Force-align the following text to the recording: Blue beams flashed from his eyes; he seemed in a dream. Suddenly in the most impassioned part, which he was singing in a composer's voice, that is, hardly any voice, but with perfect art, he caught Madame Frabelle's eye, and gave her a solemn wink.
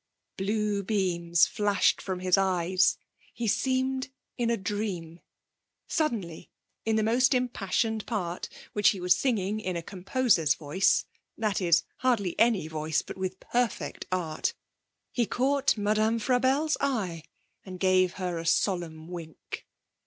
Blue 0.35 0.81
beams 0.81 1.45
flashed 1.45 2.01
from 2.01 2.21
his 2.21 2.35
eyes; 2.35 2.97
he 3.35 3.47
seemed 3.47 4.09
in 4.35 4.49
a 4.49 4.57
dream. 4.57 5.19
Suddenly 5.87 6.49
in 6.85 6.95
the 6.95 7.03
most 7.03 7.35
impassioned 7.35 8.07
part, 8.07 8.49
which 8.73 8.89
he 8.89 8.99
was 8.99 9.15
singing 9.15 9.59
in 9.59 9.75
a 9.75 9.83
composer's 9.83 10.55
voice, 10.55 11.05
that 11.37 11.61
is, 11.61 11.83
hardly 11.97 12.33
any 12.39 12.67
voice, 12.67 13.03
but 13.03 13.15
with 13.15 13.39
perfect 13.39 14.07
art, 14.11 14.55
he 15.11 15.27
caught 15.27 15.77
Madame 15.77 16.17
Frabelle's 16.17 16.77
eye, 16.81 17.21
and 17.63 17.79
gave 17.79 18.13
her 18.13 18.39
a 18.39 18.45
solemn 18.47 19.07
wink. 19.07 19.67